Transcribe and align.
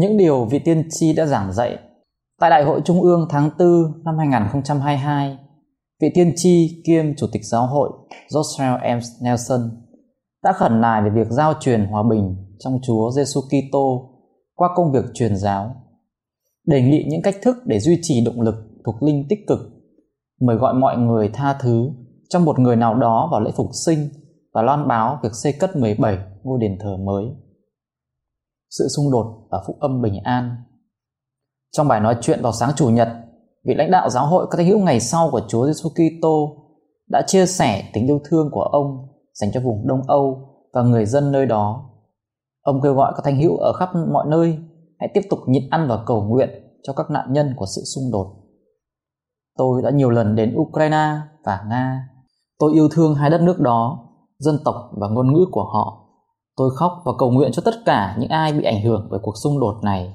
Những 0.00 0.16
điều 0.16 0.44
vị 0.44 0.58
tiên 0.58 0.88
tri 0.90 1.12
đã 1.12 1.26
giảng 1.26 1.52
dạy 1.52 1.78
tại 2.40 2.50
Đại 2.50 2.64
hội 2.64 2.80
Trung 2.84 3.02
ương 3.02 3.26
tháng 3.30 3.50
4 3.58 3.68
năm 4.04 4.18
2022, 4.18 5.38
vị 6.02 6.08
tiên 6.14 6.32
tri 6.36 6.82
kiêm 6.86 7.14
Chủ 7.16 7.26
tịch 7.32 7.42
Giáo 7.44 7.66
hội 7.66 7.90
Joshua 8.32 8.98
M. 8.98 9.00
Nelson 9.22 9.60
đã 10.44 10.52
khẩn 10.52 10.80
nài 10.80 11.02
về 11.02 11.10
việc 11.10 11.26
giao 11.30 11.54
truyền 11.60 11.84
hòa 11.84 12.02
bình 12.10 12.36
trong 12.58 12.78
Chúa 12.82 13.10
Giêsu 13.10 13.40
Kitô 13.40 14.10
qua 14.54 14.68
công 14.74 14.92
việc 14.92 15.04
truyền 15.14 15.36
giáo, 15.36 15.74
đề 16.66 16.82
nghị 16.82 17.04
những 17.08 17.22
cách 17.22 17.36
thức 17.42 17.56
để 17.64 17.80
duy 17.80 17.98
trì 18.02 18.24
động 18.24 18.40
lực 18.40 18.54
thuộc 18.84 19.02
linh 19.02 19.26
tích 19.28 19.40
cực, 19.46 19.58
mời 20.40 20.56
gọi 20.56 20.74
mọi 20.74 20.96
người 20.96 21.30
tha 21.32 21.58
thứ 21.62 21.90
trong 22.28 22.44
một 22.44 22.58
người 22.58 22.76
nào 22.76 22.94
đó 22.94 23.28
vào 23.32 23.40
lễ 23.40 23.50
phục 23.56 23.68
sinh 23.86 24.08
và 24.54 24.62
loan 24.62 24.88
báo 24.88 25.18
việc 25.22 25.32
xây 25.32 25.52
cất 25.52 25.76
17 25.76 26.18
ngôi 26.42 26.58
đền 26.60 26.78
thờ 26.80 26.96
mới 26.96 27.24
sự 28.70 28.88
xung 28.96 29.10
đột 29.12 29.46
và 29.50 29.62
phúc 29.66 29.76
âm 29.80 30.02
bình 30.02 30.20
an. 30.24 30.56
Trong 31.72 31.88
bài 31.88 32.00
nói 32.00 32.16
chuyện 32.20 32.42
vào 32.42 32.52
sáng 32.52 32.70
Chủ 32.76 32.88
nhật, 32.88 33.08
vị 33.64 33.74
lãnh 33.74 33.90
đạo 33.90 34.10
giáo 34.10 34.26
hội 34.26 34.46
các 34.50 34.56
thánh 34.56 34.66
hữu 34.66 34.78
ngày 34.78 35.00
sau 35.00 35.28
của 35.32 35.40
Chúa 35.48 35.66
Giêsu 35.66 35.88
Kitô 35.88 36.56
đã 37.08 37.22
chia 37.26 37.46
sẻ 37.46 37.90
tình 37.92 38.06
yêu 38.06 38.20
thương 38.24 38.50
của 38.52 38.62
ông 38.62 39.06
dành 39.34 39.50
cho 39.52 39.60
vùng 39.60 39.86
Đông 39.86 40.02
Âu 40.06 40.48
và 40.72 40.82
người 40.82 41.06
dân 41.06 41.32
nơi 41.32 41.46
đó. 41.46 41.90
Ông 42.62 42.80
kêu 42.82 42.94
gọi 42.94 43.12
các 43.16 43.22
thánh 43.24 43.40
hữu 43.40 43.56
ở 43.56 43.72
khắp 43.72 43.88
mọi 44.12 44.26
nơi 44.28 44.58
hãy 44.98 45.10
tiếp 45.14 45.20
tục 45.30 45.38
nhịn 45.46 45.70
ăn 45.70 45.88
và 45.88 46.02
cầu 46.06 46.22
nguyện 46.22 46.50
cho 46.82 46.92
các 46.92 47.10
nạn 47.10 47.32
nhân 47.32 47.54
của 47.56 47.66
sự 47.76 47.82
xung 47.94 48.12
đột. 48.12 48.26
Tôi 49.58 49.82
đã 49.82 49.90
nhiều 49.90 50.10
lần 50.10 50.36
đến 50.36 50.54
Ukraine 50.56 51.16
và 51.44 51.64
Nga. 51.68 52.08
Tôi 52.58 52.72
yêu 52.74 52.88
thương 52.92 53.14
hai 53.14 53.30
đất 53.30 53.40
nước 53.40 53.60
đó, 53.60 54.08
dân 54.38 54.58
tộc 54.64 54.74
và 55.00 55.08
ngôn 55.08 55.32
ngữ 55.32 55.46
của 55.52 55.64
họ 55.64 56.09
Tôi 56.60 56.70
khóc 56.76 57.02
và 57.04 57.12
cầu 57.18 57.30
nguyện 57.30 57.52
cho 57.52 57.62
tất 57.64 57.74
cả 57.84 58.16
những 58.18 58.28
ai 58.28 58.52
bị 58.52 58.64
ảnh 58.64 58.82
hưởng 58.82 59.08
bởi 59.10 59.20
cuộc 59.22 59.34
xung 59.42 59.60
đột 59.60 59.74
này. 59.82 60.14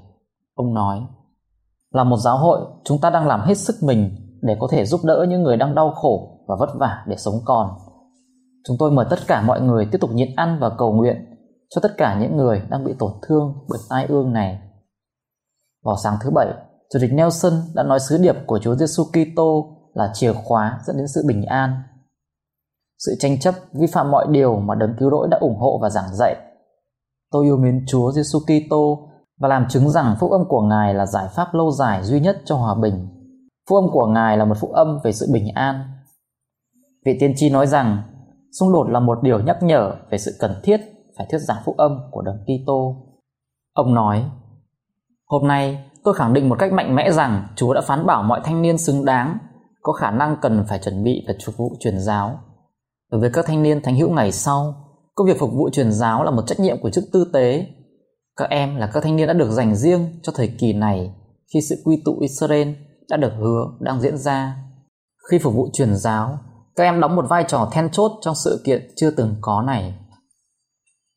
Ông 0.56 0.74
nói, 0.74 1.02
là 1.92 2.04
một 2.04 2.18
giáo 2.18 2.38
hội, 2.38 2.60
chúng 2.84 3.02
ta 3.02 3.10
đang 3.10 3.28
làm 3.28 3.42
hết 3.42 3.58
sức 3.58 3.76
mình 3.82 4.16
để 4.42 4.58
có 4.60 4.68
thể 4.72 4.86
giúp 4.86 5.02
đỡ 5.04 5.26
những 5.30 5.44
người 5.44 5.58
đang 5.58 5.76
đau 5.76 5.92
khổ 5.92 6.46
và 6.48 6.56
vất 6.60 6.70
vả 6.80 7.04
để 7.08 7.16
sống 7.18 7.34
còn. 7.46 7.70
Chúng 8.68 8.78
tôi 8.80 8.92
mời 8.92 9.06
tất 9.10 9.20
cả 9.28 9.42
mọi 9.42 9.62
người 9.62 9.88
tiếp 9.92 9.98
tục 10.02 10.10
nhịn 10.14 10.36
ăn 10.36 10.58
và 10.62 10.70
cầu 10.70 10.94
nguyện 10.94 11.26
cho 11.70 11.82
tất 11.82 11.92
cả 11.98 12.20
những 12.20 12.38
người 12.38 12.62
đang 12.70 12.84
bị 12.84 12.94
tổn 13.00 13.12
thương 13.28 13.54
bởi 13.70 13.80
tai 13.90 14.06
ương 14.06 14.34
này. 14.34 14.60
Vào 15.86 15.96
sáng 16.04 16.18
thứ 16.22 16.30
bảy, 16.30 16.48
Chủ 16.94 17.00
tịch 17.02 17.14
Nelson 17.14 17.54
đã 17.74 17.84
nói 17.84 18.00
sứ 18.00 18.18
điệp 18.18 18.36
của 18.46 18.60
Chúa 18.60 18.76
Giêsu 18.76 19.04
Kitô 19.04 19.78
là 19.94 20.12
chìa 20.14 20.34
khóa 20.34 20.80
dẫn 20.86 20.98
đến 20.98 21.08
sự 21.08 21.24
bình 21.28 21.46
an 21.46 21.82
sự 22.98 23.12
tranh 23.20 23.40
chấp 23.40 23.56
vi 23.74 23.88
phạm 23.88 24.12
mọi 24.12 24.26
điều 24.30 24.60
mà 24.60 24.76
đấng 24.76 24.96
cứu 25.00 25.10
rỗi 25.10 25.28
đã 25.32 25.38
ủng 25.42 25.58
hộ 25.60 25.80
và 25.82 25.90
giảng 25.90 26.16
dạy. 26.16 26.36
Tôi 27.32 27.46
yêu 27.46 27.58
mến 27.58 27.86
Chúa 27.88 28.12
Giêsu 28.12 28.40
Kitô 28.40 29.10
và 29.40 29.48
làm 29.48 29.66
chứng 29.70 29.90
rằng 29.90 30.16
phúc 30.20 30.32
âm 30.32 30.42
của 30.48 30.62
Ngài 30.62 30.94
là 30.94 31.06
giải 31.06 31.28
pháp 31.36 31.54
lâu 31.54 31.72
dài 31.72 32.04
duy 32.04 32.20
nhất 32.20 32.42
cho 32.46 32.56
hòa 32.56 32.76
bình. 32.82 33.08
Phúc 33.70 33.84
âm 33.84 33.92
của 33.92 34.08
Ngài 34.08 34.38
là 34.38 34.46
một 34.46 34.58
phúc 34.60 34.72
âm 34.72 35.00
về 35.04 35.12
sự 35.12 35.28
bình 35.34 35.48
an. 35.56 35.82
Vị 37.06 37.18
tiên 37.20 37.34
tri 37.36 37.50
nói 37.50 37.68
rằng, 37.68 38.02
xung 38.60 38.74
đột 38.74 38.90
là 38.90 39.00
một 39.00 39.24
điều 39.24 39.40
nhắc 39.40 39.64
nhở 39.64 39.96
về 40.10 40.18
sự 40.18 40.32
cần 40.40 40.52
thiết 40.64 40.82
phải 41.18 41.28
thuyết 41.30 41.40
giảng 41.40 41.62
phúc 41.66 41.78
âm 41.78 42.00
của 42.12 42.22
đấng 42.22 42.38
Kitô. 42.46 42.96
Ông 43.74 43.94
nói: 43.94 44.24
Hôm 45.26 45.48
nay, 45.48 45.90
tôi 46.04 46.14
khẳng 46.14 46.34
định 46.34 46.50
một 46.50 46.56
cách 46.60 46.74
mạnh 46.74 46.96
mẽ 46.96 47.12
rằng 47.12 47.48
Chúa 47.56 47.74
đã 47.74 47.82
phán 47.82 48.06
bảo 48.06 48.24
mọi 48.24 48.42
thanh 48.44 48.62
niên 48.62 48.78
xứng 48.78 49.06
đáng 49.06 49.38
có 49.82 49.94
khả 49.94 50.12
năng 50.12 50.38
cần 50.42 50.66
phải 50.68 50.80
chuẩn 50.80 51.04
bị 51.04 51.26
và 51.28 51.34
phục 51.46 51.58
vụ 51.58 51.76
truyền 51.80 52.00
giáo 52.00 52.40
Đối 53.12 53.22
với 53.22 53.30
các 53.34 53.46
thanh 53.46 53.64
niên 53.64 53.82
thánh 53.82 53.96
hữu 53.96 54.10
ngày 54.10 54.32
sau, 54.32 54.76
công 55.16 55.28
việc 55.28 55.40
phục 55.40 55.54
vụ 55.54 55.70
truyền 55.70 55.92
giáo 55.92 56.24
là 56.24 56.32
một 56.32 56.48
trách 56.48 56.60
nhiệm 56.60 56.82
của 56.82 56.90
chức 56.90 57.04
tư 57.14 57.30
tế. 57.34 57.68
Các 58.36 58.50
em 58.50 58.76
là 58.76 58.92
các 58.94 59.04
thanh 59.04 59.16
niên 59.16 59.28
đã 59.28 59.34
được 59.34 59.52
dành 59.52 59.76
riêng 59.76 60.20
cho 60.24 60.32
thời 60.36 60.48
kỳ 60.60 60.74
này 60.74 61.16
khi 61.54 61.60
sự 61.70 61.76
quy 61.86 62.02
tụ 62.06 62.20
Israel 62.20 62.70
đã 63.10 63.18
được 63.18 63.32
hứa 63.40 63.66
đang 63.80 64.02
diễn 64.02 64.18
ra. 64.18 64.58
Khi 65.32 65.40
phục 65.40 65.54
vụ 65.54 65.70
truyền 65.74 65.96
giáo, 65.96 66.38
các 66.76 66.84
em 66.84 67.00
đóng 67.00 67.16
một 67.16 67.26
vai 67.30 67.46
trò 67.48 67.70
then 67.72 67.90
chốt 67.92 68.12
trong 68.22 68.36
sự 68.36 68.62
kiện 68.66 68.94
chưa 68.96 69.12
từng 69.12 69.36
có 69.42 69.62
này. 69.62 69.96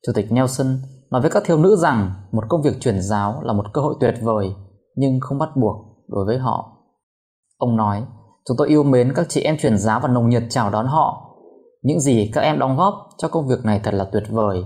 Chủ 0.07 0.13
tịch 0.15 0.33
Nelson 0.33 0.79
nói 1.11 1.21
với 1.21 1.31
các 1.31 1.43
thiếu 1.47 1.57
nữ 1.57 1.77
rằng 1.77 2.13
một 2.33 2.45
công 2.49 2.63
việc 2.63 2.81
truyền 2.81 3.03
giáo 3.03 3.43
là 3.43 3.53
một 3.53 3.65
cơ 3.73 3.81
hội 3.81 3.95
tuyệt 4.01 4.15
vời 4.23 4.55
nhưng 4.97 5.21
không 5.21 5.39
bắt 5.39 5.49
buộc 5.57 5.77
đối 6.09 6.25
với 6.25 6.39
họ. 6.39 6.73
Ông 7.57 7.77
nói, 7.77 8.03
chúng 8.49 8.57
tôi 8.57 8.69
yêu 8.69 8.83
mến 8.83 9.15
các 9.15 9.27
chị 9.29 9.41
em 9.41 9.57
truyền 9.59 9.79
giáo 9.79 10.01
và 10.01 10.09
nồng 10.09 10.29
nhiệt 10.29 10.43
chào 10.51 10.71
đón 10.71 10.87
họ 10.87 11.28
những 11.83 12.01
gì 12.01 12.31
các 12.35 12.41
em 12.41 12.59
đóng 12.59 12.77
góp 12.77 13.09
cho 13.19 13.29
công 13.29 13.49
việc 13.49 13.65
này 13.65 13.81
thật 13.85 13.95
là 13.95 14.05
tuyệt 14.13 14.25
vời. 14.29 14.65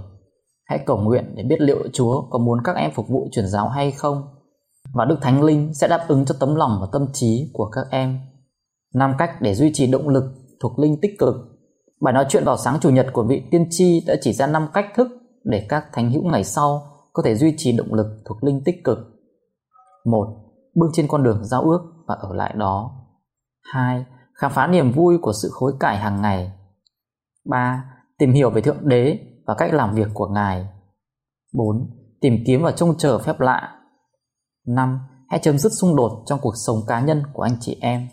Hãy 0.64 0.78
cầu 0.86 0.98
nguyện 0.98 1.34
để 1.36 1.42
biết 1.42 1.60
liệu 1.60 1.78
Chúa 1.92 2.22
có 2.30 2.38
muốn 2.38 2.58
các 2.64 2.76
em 2.76 2.90
phục 2.94 3.08
vụ 3.08 3.28
truyền 3.32 3.46
giáo 3.46 3.68
hay 3.68 3.90
không. 3.90 4.22
Và 4.94 5.04
Đức 5.04 5.16
Thánh 5.20 5.42
Linh 5.42 5.74
sẽ 5.74 5.88
đáp 5.88 6.04
ứng 6.08 6.24
cho 6.24 6.34
tấm 6.40 6.54
lòng 6.54 6.78
và 6.80 6.86
tâm 6.92 7.06
trí 7.12 7.50
của 7.52 7.70
các 7.70 7.86
em. 7.90 8.20
Năm 8.94 9.14
cách 9.18 9.30
để 9.40 9.54
duy 9.54 9.70
trì 9.74 9.86
động 9.86 10.08
lực 10.08 10.24
thuộc 10.60 10.78
linh 10.78 11.00
tích 11.00 11.18
cực. 11.18 11.34
Bài 12.00 12.14
nói 12.14 12.26
chuyện 12.28 12.44
vào 12.44 12.56
sáng 12.56 12.78
chủ 12.80 12.90
nhật 12.90 13.06
của 13.12 13.22
vị 13.22 13.42
tiên 13.50 13.66
tri 13.70 14.04
đã 14.06 14.16
chỉ 14.20 14.32
ra 14.32 14.46
năm 14.46 14.68
cách 14.72 14.86
thức 14.96 15.08
để 15.44 15.66
các 15.68 15.84
thánh 15.92 16.10
hữu 16.10 16.22
ngày 16.24 16.44
sau 16.44 16.82
có 17.12 17.22
thể 17.22 17.34
duy 17.34 17.54
trì 17.56 17.76
động 17.76 17.94
lực 17.94 18.06
thuộc 18.24 18.44
linh 18.44 18.64
tích 18.64 18.84
cực. 18.84 18.98
một, 20.04 20.26
Bước 20.74 20.86
trên 20.92 21.08
con 21.08 21.22
đường 21.22 21.44
giao 21.44 21.62
ước 21.62 21.80
và 22.06 22.14
ở 22.14 22.34
lại 22.34 22.54
đó. 22.56 22.90
2. 23.72 24.04
Khám 24.34 24.52
phá 24.52 24.66
niềm 24.66 24.92
vui 24.92 25.18
của 25.22 25.32
sự 25.32 25.48
khối 25.52 25.72
cải 25.80 25.96
hàng 25.96 26.22
ngày 26.22 26.52
3. 27.44 27.84
Tìm 28.18 28.32
hiểu 28.32 28.50
về 28.50 28.60
Thượng 28.60 28.88
Đế 28.88 29.18
và 29.46 29.54
cách 29.58 29.74
làm 29.74 29.94
việc 29.94 30.08
của 30.14 30.26
Ngài. 30.26 30.68
4. 31.54 31.90
Tìm 32.20 32.38
kiếm 32.46 32.62
và 32.62 32.72
trông 32.72 32.98
chờ 32.98 33.18
phép 33.18 33.40
lạ. 33.40 33.78
5. 34.66 35.00
Hãy 35.28 35.40
chấm 35.42 35.58
dứt 35.58 35.72
xung 35.72 35.96
đột 35.96 36.22
trong 36.26 36.38
cuộc 36.42 36.54
sống 36.56 36.76
cá 36.86 37.00
nhân 37.00 37.22
của 37.32 37.42
anh 37.42 37.56
chị 37.60 37.78
em. 37.80 38.08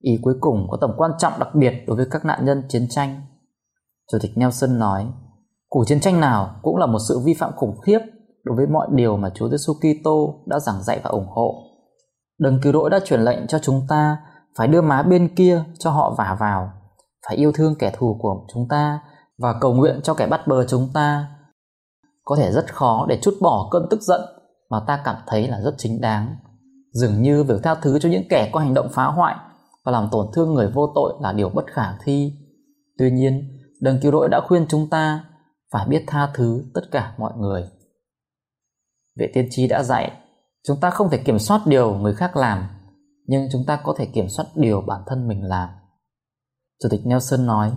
Ý 0.00 0.18
cuối 0.22 0.34
cùng 0.40 0.66
có 0.70 0.78
tầm 0.80 0.90
quan 0.96 1.10
trọng 1.18 1.32
đặc 1.38 1.48
biệt 1.54 1.72
đối 1.86 1.96
với 1.96 2.06
các 2.10 2.24
nạn 2.24 2.44
nhân 2.44 2.62
chiến 2.68 2.86
tranh. 2.90 3.20
Chủ 4.12 4.18
tịch 4.22 4.30
Nelson 4.36 4.78
nói, 4.78 5.06
cuộc 5.68 5.84
chiến 5.86 6.00
tranh 6.00 6.20
nào 6.20 6.60
cũng 6.62 6.76
là 6.76 6.86
một 6.86 6.98
sự 7.08 7.18
vi 7.24 7.34
phạm 7.34 7.52
khủng 7.56 7.80
khiếp 7.80 7.98
đối 8.44 8.56
với 8.56 8.66
mọi 8.66 8.88
điều 8.90 9.16
mà 9.16 9.30
Chúa 9.34 9.48
Giêsu 9.48 9.74
Kitô 9.74 10.44
đã 10.46 10.58
giảng 10.58 10.82
dạy 10.82 11.00
và 11.04 11.10
ủng 11.10 11.28
hộ. 11.28 11.54
Đấng 12.38 12.60
cứu 12.62 12.72
rỗi 12.72 12.90
đã 12.90 13.00
truyền 13.04 13.20
lệnh 13.20 13.46
cho 13.46 13.58
chúng 13.58 13.82
ta 13.88 14.16
phải 14.56 14.68
đưa 14.68 14.80
má 14.82 15.02
bên 15.02 15.34
kia 15.34 15.64
cho 15.78 15.90
họ 15.90 16.14
vả 16.18 16.36
vào 16.40 16.72
phải 17.28 17.36
yêu 17.36 17.52
thương 17.52 17.74
kẻ 17.78 17.92
thù 17.98 18.18
của 18.22 18.46
chúng 18.54 18.68
ta 18.68 19.00
và 19.38 19.54
cầu 19.60 19.74
nguyện 19.74 20.00
cho 20.02 20.14
kẻ 20.14 20.26
bắt 20.26 20.46
bờ 20.46 20.66
chúng 20.66 20.88
ta. 20.94 21.28
Có 22.24 22.36
thể 22.36 22.52
rất 22.52 22.74
khó 22.74 23.06
để 23.08 23.18
chút 23.22 23.34
bỏ 23.40 23.68
cơn 23.70 23.86
tức 23.90 24.02
giận 24.02 24.20
mà 24.70 24.80
ta 24.86 25.02
cảm 25.04 25.16
thấy 25.26 25.48
là 25.48 25.60
rất 25.60 25.74
chính 25.78 26.00
đáng. 26.00 26.36
Dường 26.92 27.22
như 27.22 27.44
việc 27.44 27.60
tha 27.62 27.74
thứ 27.74 27.98
cho 27.98 28.08
những 28.08 28.28
kẻ 28.30 28.50
có 28.52 28.60
hành 28.60 28.74
động 28.74 28.88
phá 28.92 29.04
hoại 29.04 29.36
và 29.84 29.92
làm 29.92 30.08
tổn 30.12 30.26
thương 30.34 30.54
người 30.54 30.70
vô 30.74 30.92
tội 30.94 31.14
là 31.20 31.32
điều 31.32 31.48
bất 31.48 31.64
khả 31.66 31.98
thi. 32.04 32.32
Tuy 32.98 33.10
nhiên, 33.10 33.58
đấng 33.80 34.00
cứu 34.00 34.12
rỗi 34.12 34.28
đã 34.28 34.40
khuyên 34.48 34.66
chúng 34.68 34.90
ta 34.90 35.24
phải 35.72 35.86
biết 35.88 36.04
tha 36.06 36.30
thứ 36.34 36.64
tất 36.74 36.82
cả 36.90 37.14
mọi 37.18 37.32
người. 37.38 37.64
Vệ 39.18 39.30
tiên 39.34 39.48
tri 39.50 39.68
đã 39.68 39.82
dạy, 39.82 40.12
chúng 40.68 40.80
ta 40.80 40.90
không 40.90 41.10
thể 41.10 41.18
kiểm 41.18 41.38
soát 41.38 41.60
điều 41.66 41.94
người 41.94 42.14
khác 42.14 42.36
làm, 42.36 42.68
nhưng 43.26 43.48
chúng 43.52 43.64
ta 43.66 43.80
có 43.84 43.94
thể 43.98 44.06
kiểm 44.06 44.28
soát 44.28 44.46
điều 44.54 44.80
bản 44.80 45.02
thân 45.06 45.28
mình 45.28 45.44
làm. 45.44 45.68
Chủ 46.82 46.88
tịch 46.90 47.06
Nelson 47.06 47.46
nói, 47.46 47.72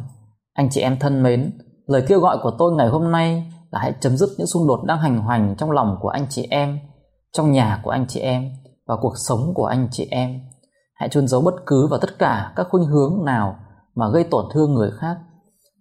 anh 0.53 0.69
chị 0.71 0.81
em 0.81 0.99
thân 0.99 1.23
mến, 1.23 1.51
lời 1.87 2.03
kêu 2.07 2.19
gọi 2.19 2.37
của 2.43 2.51
tôi 2.59 2.73
ngày 2.73 2.89
hôm 2.89 3.11
nay 3.11 3.53
là 3.71 3.79
hãy 3.79 3.93
chấm 3.99 4.17
dứt 4.17 4.29
những 4.37 4.47
xung 4.47 4.67
đột 4.67 4.83
đang 4.85 4.99
hành 4.99 5.17
hoành 5.17 5.55
trong 5.57 5.71
lòng 5.71 5.97
của 6.01 6.09
anh 6.09 6.25
chị 6.29 6.47
em, 6.49 6.79
trong 7.33 7.51
nhà 7.51 7.81
của 7.83 7.89
anh 7.89 8.05
chị 8.07 8.19
em 8.19 8.51
và 8.87 8.95
cuộc 9.01 9.13
sống 9.27 9.53
của 9.55 9.65
anh 9.65 9.87
chị 9.91 10.07
em. 10.11 10.41
Hãy 10.93 11.09
chôn 11.09 11.27
giấu 11.27 11.41
bất 11.41 11.53
cứ 11.65 11.87
và 11.91 11.97
tất 12.01 12.19
cả 12.19 12.53
các 12.55 12.67
khuynh 12.69 12.85
hướng 12.85 13.25
nào 13.25 13.55
mà 13.95 14.09
gây 14.13 14.23
tổn 14.23 14.45
thương 14.53 14.73
người 14.73 14.91
khác, 14.99 15.17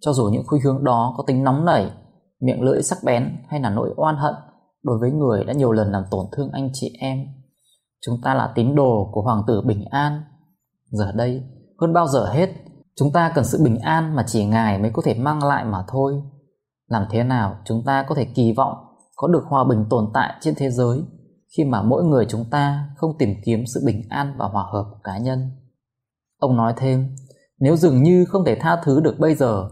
cho 0.01 0.13
dù 0.13 0.25
những 0.25 0.43
khuynh 0.47 0.61
hướng 0.61 0.83
đó 0.83 1.13
có 1.17 1.23
tính 1.27 1.43
nóng 1.43 1.65
nảy, 1.65 1.91
miệng 2.41 2.61
lưỡi 2.61 2.83
sắc 2.83 2.97
bén 3.03 3.37
hay 3.49 3.59
là 3.59 3.69
nỗi 3.69 3.93
oan 3.95 4.15
hận 4.15 4.33
đối 4.83 4.99
với 4.99 5.11
người 5.11 5.43
đã 5.43 5.53
nhiều 5.53 5.71
lần 5.71 5.91
làm 5.91 6.03
tổn 6.11 6.25
thương 6.31 6.49
anh 6.51 6.69
chị 6.73 6.97
em. 6.99 7.17
Chúng 8.05 8.15
ta 8.23 8.33
là 8.33 8.51
tín 8.55 8.75
đồ 8.75 9.09
của 9.13 9.21
Hoàng 9.21 9.43
tử 9.47 9.61
Bình 9.65 9.85
An. 9.89 10.21
Giờ 10.91 11.11
đây, 11.15 11.43
hơn 11.81 11.93
bao 11.93 12.07
giờ 12.07 12.25
hết, 12.25 12.49
Chúng 12.99 13.11
ta 13.11 13.31
cần 13.35 13.45
sự 13.45 13.63
bình 13.63 13.79
an 13.79 14.15
mà 14.15 14.23
chỉ 14.27 14.45
Ngài 14.45 14.79
mới 14.79 14.91
có 14.93 15.01
thể 15.05 15.13
mang 15.13 15.43
lại 15.43 15.65
mà 15.65 15.83
thôi. 15.87 16.21
Làm 16.87 17.05
thế 17.11 17.23
nào 17.23 17.55
chúng 17.65 17.83
ta 17.85 18.05
có 18.07 18.15
thể 18.15 18.25
kỳ 18.35 18.53
vọng 18.53 18.75
có 19.15 19.27
được 19.27 19.43
hòa 19.47 19.63
bình 19.69 19.85
tồn 19.89 20.11
tại 20.13 20.33
trên 20.41 20.55
thế 20.57 20.69
giới 20.69 21.03
khi 21.57 21.63
mà 21.63 21.81
mỗi 21.81 22.03
người 22.03 22.25
chúng 22.29 22.45
ta 22.51 22.89
không 22.97 23.17
tìm 23.19 23.29
kiếm 23.45 23.63
sự 23.73 23.81
bình 23.85 24.01
an 24.09 24.35
và 24.37 24.45
hòa 24.45 24.63
hợp 24.73 24.85
của 24.91 24.99
cá 25.03 25.17
nhân. 25.17 25.51
Ông 26.39 26.57
nói 26.57 26.73
thêm, 26.77 27.15
nếu 27.59 27.75
dường 27.75 28.03
như 28.03 28.25
không 28.25 28.45
thể 28.45 28.57
tha 28.59 28.81
thứ 28.83 29.01
được 29.01 29.15
bây 29.19 29.35
giờ 29.35 29.69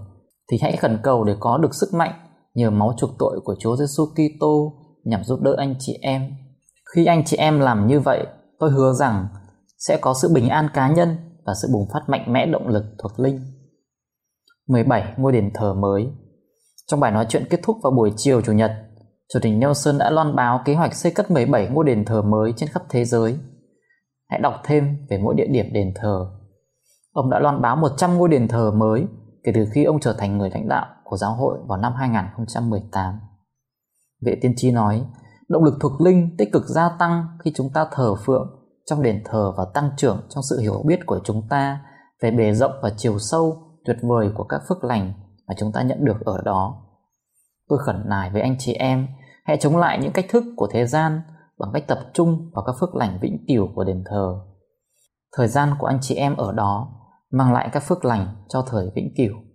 thì 0.52 0.58
hãy 0.62 0.78
khẩn 0.78 1.00
cầu 1.04 1.24
để 1.24 1.36
có 1.40 1.58
được 1.58 1.76
sức 1.76 1.94
mạnh 1.94 2.14
nhờ 2.54 2.70
máu 2.70 2.94
chuộc 2.98 3.10
tội 3.20 3.40
của 3.44 3.56
Chúa 3.60 3.76
Giêsu 3.76 4.06
Kitô 4.06 4.74
nhằm 5.04 5.24
giúp 5.24 5.42
đỡ 5.42 5.56
anh 5.58 5.76
chị 5.80 5.98
em. 6.02 6.32
Khi 6.96 7.06
anh 7.06 7.26
chị 7.26 7.38
em 7.38 7.60
làm 7.60 7.88
như 7.88 8.00
vậy, 8.00 8.26
tôi 8.60 8.72
hứa 8.72 8.94
rằng 8.94 9.28
sẽ 9.78 9.98
có 10.02 10.14
sự 10.22 10.34
bình 10.34 10.50
an 10.50 10.70
cá 10.74 10.90
nhân 10.90 11.18
và 11.46 11.54
sự 11.62 11.68
bùng 11.74 11.88
phát 11.94 12.02
mạnh 12.08 12.34
mẽ 12.34 12.46
động 12.46 12.68
lực 12.68 12.84
thuộc 12.98 13.20
linh. 13.20 13.40
17. 14.68 15.14
Ngôi 15.18 15.32
đền 15.32 15.52
thờ 15.54 15.74
mới 15.74 16.08
Trong 16.88 17.00
bài 17.00 17.12
nói 17.12 17.26
chuyện 17.30 17.46
kết 17.50 17.60
thúc 17.64 17.78
vào 17.84 17.92
buổi 17.92 18.12
chiều 18.16 18.42
Chủ 18.42 18.52
nhật, 18.52 18.72
Chủ 19.34 19.40
tịch 19.42 19.54
Nelson 19.58 19.98
đã 19.98 20.10
loan 20.10 20.36
báo 20.36 20.62
kế 20.66 20.76
hoạch 20.76 20.96
xây 20.96 21.12
cất 21.12 21.32
17 21.32 21.68
ngôi 21.68 21.86
đền 21.86 22.06
thờ 22.06 22.22
mới 22.22 22.54
trên 22.58 22.70
khắp 22.70 22.84
thế 22.90 23.06
giới. 23.06 23.38
Hãy 24.30 24.40
đọc 24.40 24.54
thêm 24.64 24.98
về 25.10 25.18
mỗi 25.18 25.36
địa 25.36 25.48
điểm 25.48 25.66
đền 25.74 25.94
thờ. 25.96 26.26
Ông 27.12 27.30
đã 27.30 27.40
loan 27.40 27.62
báo 27.62 27.76
100 27.76 28.18
ngôi 28.18 28.30
đền 28.30 28.48
thờ 28.48 28.72
mới 28.72 29.06
kể 29.44 29.52
từ 29.56 29.66
khi 29.72 29.84
ông 29.84 30.00
trở 30.00 30.14
thành 30.14 30.38
người 30.38 30.50
lãnh 30.50 30.68
đạo 30.68 30.86
của 31.04 31.18
giáo 31.18 31.34
hội 31.34 31.58
vào 31.68 31.78
năm 31.78 31.94
2018. 31.94 33.20
Vệ 34.26 34.36
tiên 34.42 34.54
tri 34.58 34.72
nói, 34.72 35.06
động 35.50 35.64
lực 35.64 35.74
thuộc 35.82 36.02
linh 36.02 36.36
tích 36.38 36.52
cực 36.54 36.64
gia 36.66 36.90
tăng 37.00 37.26
khi 37.44 37.52
chúng 37.56 37.70
ta 37.74 37.88
thờ 37.92 38.16
phượng 38.26 38.61
trong 38.86 39.04
đền 39.04 39.22
thờ 39.26 39.54
và 39.58 39.66
tăng 39.74 39.90
trưởng 39.98 40.22
trong 40.30 40.44
sự 40.50 40.60
hiểu 40.60 40.84
biết 40.88 41.00
của 41.06 41.20
chúng 41.24 41.48
ta 41.50 41.80
về 42.22 42.32
bề 42.32 42.54
rộng 42.54 42.72
và 42.82 42.92
chiều 42.98 43.20
sâu, 43.20 43.58
tuyệt 43.86 43.98
vời 44.02 44.30
của 44.36 44.44
các 44.44 44.62
phước 44.70 44.84
lành 44.84 45.14
mà 45.48 45.56
chúng 45.58 45.72
ta 45.72 45.82
nhận 45.82 46.06
được 46.06 46.26
ở 46.26 46.42
đó. 46.46 46.84
Tôi 47.70 47.80
khẩn 47.86 48.04
nài 48.06 48.30
với 48.30 48.42
anh 48.42 48.56
chị 48.60 48.74
em, 48.74 49.08
hãy 49.44 49.58
chống 49.58 49.78
lại 49.78 50.00
những 50.02 50.12
cách 50.12 50.26
thức 50.30 50.44
của 50.56 50.68
thế 50.72 50.86
gian 50.86 51.22
bằng 51.60 51.70
cách 51.74 51.88
tập 51.88 52.00
trung 52.14 52.52
vào 52.54 52.64
các 52.66 52.76
phước 52.80 52.96
lành 52.96 53.20
vĩnh 53.22 53.46
cửu 53.48 53.68
của 53.76 53.84
đền 53.84 54.04
thờ. 54.10 54.36
Thời 55.38 55.48
gian 55.48 55.76
của 55.80 55.88
anh 55.88 55.98
chị 56.02 56.16
em 56.16 56.36
ở 56.36 56.52
đó 56.52 56.94
mang 57.32 57.54
lại 57.54 57.70
các 57.72 57.84
phước 57.84 58.06
lành 58.06 58.36
cho 58.50 58.62
thời 58.68 58.92
vĩnh 58.96 59.14
cửu. 59.18 59.51